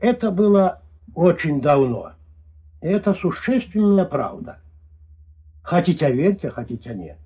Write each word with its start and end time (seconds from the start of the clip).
Это 0.00 0.31
было 0.31 0.81
очень 1.13 1.61
давно. 1.61 2.13
Это 2.81 3.13
существенная 3.13 4.05
правда. 4.05 4.57
Хотите 5.63 6.11
верьте, 6.11 6.49
хотите 6.49 6.95
нет. 6.95 7.17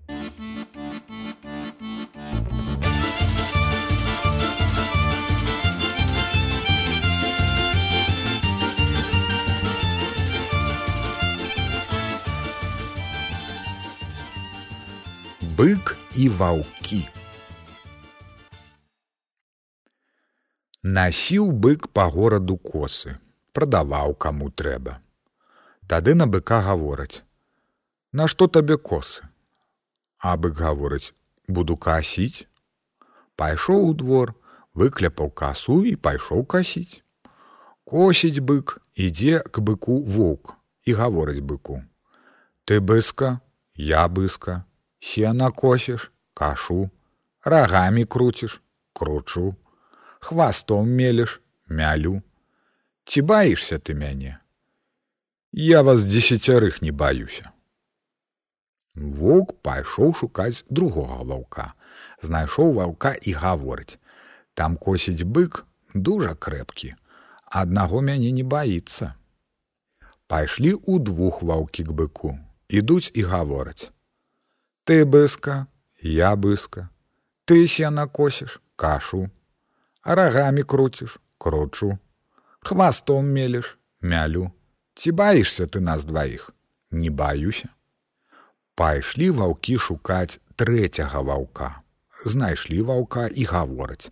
бык 15.58 15.96
і 16.16 16.30
ваўкі. 16.30 17.08
Насіў 20.86 21.48
бык 21.66 21.88
па 21.98 22.04
гораду 22.14 22.56
косы, 22.62 23.16
прадаваў 23.58 24.12
каму 24.26 24.52
трэба. 24.62 25.00
Тады 25.90 26.14
на 26.14 26.28
быка 26.28 26.60
гавораць: 26.62 27.24
«Нашто 28.20 28.48
табе 28.48 28.78
косы? 28.78 29.26
А 30.20 30.36
бык 30.38 30.54
гаворыць: 30.62 31.10
буду 31.48 31.76
касіць. 31.76 32.46
Пайшоў 33.36 33.88
у 33.88 33.98
двор, 33.98 34.36
выкляпаў 34.78 35.34
касу 35.34 35.80
і 35.82 35.96
пайшоў 35.96 36.46
касіць. 36.46 37.02
Косіць 37.84 38.46
бык, 38.46 38.78
ідзе 38.94 39.42
к 39.42 39.66
быку 39.66 39.98
воўк 40.06 40.54
і 40.86 40.94
гаворыць 41.02 41.42
быку: 41.42 41.82
«Ты 42.66 42.80
быска, 42.80 43.42
я 43.74 44.06
быска, 44.08 44.62
сена 45.02 45.50
косіш, 45.50 46.12
кашу, 46.36 46.92
рагамі 47.42 48.06
круціш, 48.06 48.62
кручу, 48.94 49.56
хвастом 50.26 50.90
мелеш, 50.90 51.42
мялю. 51.68 52.22
Ці 53.06 53.22
баішся 53.22 53.78
ты 53.78 53.94
мяне? 53.94 54.40
Я 55.52 55.84
вас 55.84 56.02
дзесяцярых 56.06 56.82
не 56.82 56.92
баюся. 56.92 57.52
Воўк 58.96 59.54
пайшоў 59.62 60.16
шукаць 60.18 60.64
другога 60.70 61.22
ваўка, 61.30 61.66
знайшоў 62.26 62.74
ваўка 62.80 63.14
і 63.14 63.36
гаворыць: 63.44 64.00
там 64.54 64.78
косіць 64.78 65.28
бык 65.38 65.66
дужа 65.94 66.34
крэпкі, 66.34 66.96
аднаго 67.46 68.02
мяне 68.02 68.32
не 68.32 68.44
баіцца. 68.44 69.14
Пайшлі 70.28 70.74
ў 70.74 71.04
двух 71.06 71.44
ваўкі 71.44 71.86
к 71.86 71.92
быку, 71.92 72.34
ідуць 72.68 73.12
і 73.14 73.30
гавораць: 73.30 73.92
Ты 74.86 75.06
быска, 75.06 75.68
я 76.02 76.36
быска, 76.36 76.90
ты 77.46 77.68
сена 77.68 78.08
косіш, 78.08 78.62
кашу, 78.76 79.30
рагамі 80.06 80.64
круціш, 80.64 81.20
кручу, 81.38 81.98
хвастом 82.60 83.26
мелеш, 83.26 83.78
мялю, 84.02 84.52
ці 84.96 85.12
баішся 85.12 85.66
ты 85.68 85.80
нас 85.80 86.06
дваіх, 86.06 86.54
не 86.92 87.10
баюся. 87.10 87.70
Пайшлі 88.76 89.30
ваўкі 89.32 89.78
шукаць 89.80 90.40
трэцяга 90.56 91.22
ваўка. 91.22 91.82
Знайшлі 92.26 92.82
ваўка 92.82 93.28
і 93.28 93.44
гавораць: 93.46 94.12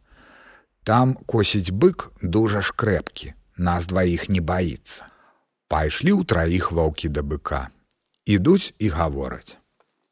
Там 0.84 1.16
косіць 1.26 1.72
бык 1.72 2.12
дужа 2.22 2.62
ж 2.62 2.74
крэпкі, 2.76 3.34
нас 3.58 3.86
дваіх 3.86 4.30
не 4.30 4.42
баіцца. 4.42 5.08
Пайшлі 5.68 6.14
ў 6.16 6.26
траіх 6.26 6.72
ваўкі 6.72 7.10
да 7.10 7.24
быка, 7.24 7.70
ідуць 8.26 8.74
і 8.80 8.90
гавораць: 8.90 9.58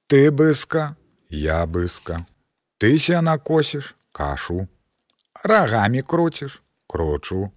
Ты 0.08 0.32
быска, 0.32 0.96
я 1.30 1.66
быска. 1.66 2.26
Ты 2.78 2.98
сена 3.00 3.38
косіш, 3.38 3.96
кашу. 4.12 4.68
Рагамі 5.44 6.02
круціш, 6.02 6.62
кручу. 6.88 7.52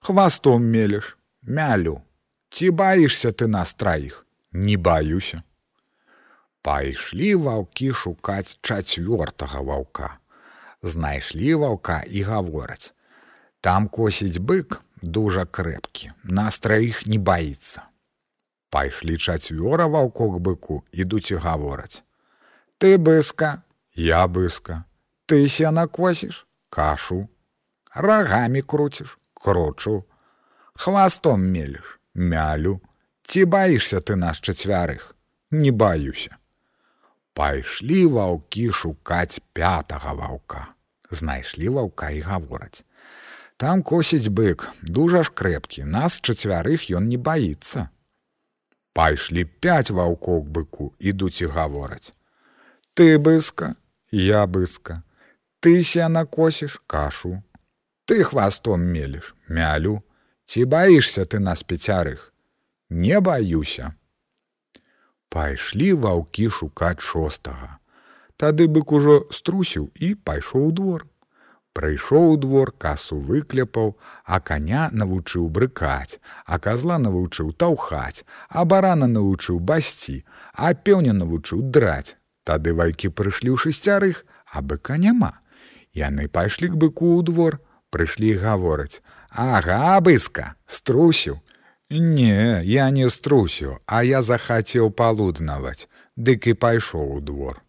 Хвастом 0.00 0.64
мелеш, 0.64 1.16
мялю. 1.42 2.00
Ці 2.48 2.70
баішся 2.70 3.32
ты 3.32 3.46
нас 3.46 3.74
траіх, 3.74 4.26
не 4.52 4.76
баюся. 4.76 5.42
Пайшлі 6.62 7.34
ваўкі 7.34 7.92
шукаць 7.92 8.58
чацвёртага 8.60 9.62
ваўка. 9.64 10.18
Знайшлі 10.82 11.54
ваўка 11.54 12.02
і 12.06 12.22
гавораць: 12.22 12.94
Там 13.60 13.88
косіць 13.88 14.38
бык 14.38 14.82
дужа 15.02 15.46
крэпкі, 15.46 16.12
нас 16.24 16.58
траіх 16.58 17.06
не 17.06 17.18
баіцца. 17.18 17.82
Пайшлі 18.70 19.16
чацвёра 19.16 19.88
ваўкок 19.88 20.38
быку 20.38 20.82
ідуць 20.92 21.32
і 21.32 21.40
гавораць: 21.42 22.04
Ты 22.78 22.98
быска, 22.98 23.62
я 23.94 24.26
быска, 24.28 24.84
ты 25.26 25.48
сена 25.48 25.86
косіш, 25.86 26.46
кашу, 26.72 27.28
рагамі 27.94 28.62
круціш, 28.62 29.18
кручу, 29.34 30.04
хвастом 30.74 31.44
мелеш, 31.52 31.98
мялю, 32.14 32.80
ці 33.28 33.44
баішся 33.44 34.00
ты 34.00 34.16
нас 34.16 34.40
чацвярых, 34.40 35.12
не 35.50 35.70
баюся. 35.70 36.36
Пайшлі 37.36 38.06
ваўкі 38.12 38.72
шукаць 38.72 39.40
пятага 39.52 40.12
ваўка. 40.16 40.72
Знайшлі 41.10 41.68
ваўка 41.76 42.10
і 42.10 42.20
гавораць: 42.20 42.84
Там 43.56 43.82
косіць 43.82 44.28
бык, 44.28 44.68
дужа 44.82 45.22
ж 45.22 45.32
крэпкі, 45.32 45.84
нас 45.84 46.20
чацвярых 46.20 46.88
ён 46.88 47.08
не 47.08 47.16
баіцца. 47.16 47.88
Пайшлі 48.92 49.44
пяць 49.44 49.92
ваўкоў 49.92 50.44
быку 50.44 50.92
ідуць 50.98 51.40
і 51.40 51.52
гавораць: 51.52 52.12
Ты 52.92 53.16
быска, 53.16 53.76
я 54.10 54.46
быска, 54.46 55.02
ты 55.62 55.82
сена 55.84 56.24
косіш 56.26 56.82
кашу, 56.86 57.42
ты 58.04 58.24
хвастом 58.24 58.82
мелеш, 58.82 59.34
мялю, 59.48 60.02
ці 60.46 60.64
баішся 60.64 61.24
ты 61.24 61.38
нас 61.38 61.62
пяцярых, 61.62 62.32
не 62.90 63.20
баюся. 63.20 63.94
Пайшлі 65.30 65.92
ваўкі 66.02 66.50
шукаць 66.50 67.00
шостага. 67.00 67.78
Тады 68.36 68.66
бык 68.66 68.90
ужо 68.90 69.14
струсіў 69.30 69.86
і 69.94 70.14
пайшоў 70.14 70.66
у 70.66 70.72
двор. 70.74 71.06
Прыйшоў 71.78 72.32
у 72.32 72.36
двор 72.36 72.72
касу 72.74 73.20
выкляпаў, 73.28 73.94
а 74.24 74.40
каня 74.40 74.90
навучыў 74.92 75.46
брыкаць, 75.48 76.18
а 76.44 76.58
казла 76.58 76.98
навучыў 76.98 77.54
таўхаць, 77.54 78.26
а 78.48 78.64
барана 78.64 79.06
навучыў 79.06 79.62
басці, 79.62 80.24
а 80.52 80.74
пеўня 80.74 81.14
навучыў 81.14 81.62
драць. 81.70 82.18
Тады 82.42 82.74
вайкі 82.74 83.14
прыйшлі 83.14 83.54
ў 83.54 83.62
шасцярых, 83.62 84.26
а 84.50 84.60
быка 84.60 84.98
няма. 84.98 85.38
Яны 85.94 86.28
пайшлі 86.28 86.72
к 86.72 86.76
быку 86.80 87.20
ў 87.20 87.26
двор, 87.28 87.60
прыйшлі 87.92 88.34
гавораць: 88.40 89.02
Ага, 89.30 90.00
быска, 90.00 90.54
струсіў. 90.66 91.40
Не, 91.90 92.64
я 92.64 92.90
не 92.90 93.10
струсіў, 93.10 93.78
а 93.86 94.02
я 94.02 94.22
захацеў 94.22 94.90
палуднаваць, 94.90 95.88
дык 96.16 96.48
і 96.48 96.54
пайшоў 96.56 97.16
у 97.16 97.20
двор. 97.20 97.60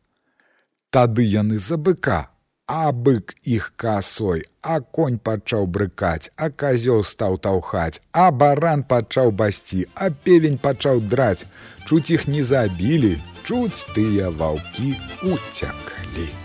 Тады 0.89 1.27
яны 1.27 1.59
за 1.59 1.75
быка, 1.75 2.33
А 2.65 2.91
бык 2.93 3.35
іх 3.43 3.73
касой, 3.75 4.43
а 4.61 4.79
конь 4.79 5.17
пачаў 5.19 5.67
брыкаць, 5.67 6.31
а 6.37 6.47
казёл 6.49 7.03
стаў 7.03 7.35
таўхаць, 7.37 7.99
а 8.13 8.31
баран 8.31 8.83
пачаў 8.83 9.31
басці, 9.41 9.83
а 9.95 10.09
певень 10.09 10.57
пачаў 10.57 11.01
драць. 11.01 11.43
Чуць 11.85 12.09
іх 12.15 12.23
не 12.27 12.43
забілі, 12.43 13.19
чуць 13.43 13.83
тыя 13.91 14.31
ваўкі 14.31 14.95
уцяклі. 15.27 16.42